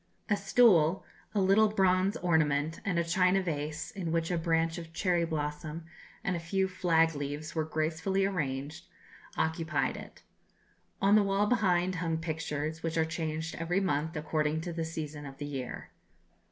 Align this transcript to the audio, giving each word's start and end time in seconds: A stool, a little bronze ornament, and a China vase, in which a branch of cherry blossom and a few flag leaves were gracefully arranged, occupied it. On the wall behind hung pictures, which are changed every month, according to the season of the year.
A 0.31 0.35
stool, 0.35 1.05
a 1.35 1.39
little 1.41 1.67
bronze 1.67 2.17
ornament, 2.17 2.79
and 2.83 2.97
a 2.97 3.03
China 3.03 3.39
vase, 3.43 3.91
in 3.91 4.11
which 4.11 4.31
a 4.31 4.37
branch 4.39 4.79
of 4.79 4.93
cherry 4.93 5.25
blossom 5.25 5.85
and 6.23 6.35
a 6.35 6.39
few 6.39 6.67
flag 6.67 7.13
leaves 7.13 7.53
were 7.53 7.65
gracefully 7.65 8.25
arranged, 8.25 8.85
occupied 9.37 9.95
it. 9.97 10.23
On 11.03 11.13
the 11.13 11.21
wall 11.21 11.45
behind 11.45 11.97
hung 11.97 12.17
pictures, 12.17 12.81
which 12.81 12.97
are 12.97 13.05
changed 13.05 13.53
every 13.59 13.79
month, 13.79 14.15
according 14.15 14.61
to 14.61 14.73
the 14.73 14.85
season 14.85 15.27
of 15.27 15.37
the 15.37 15.45
year. 15.45 15.91